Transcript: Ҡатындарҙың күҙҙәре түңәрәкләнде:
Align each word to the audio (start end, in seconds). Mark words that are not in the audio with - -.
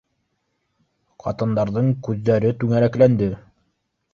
Ҡатындарҙың 1.25 1.91
күҙҙәре 2.07 2.55
түңәрәкләнде: 2.65 3.29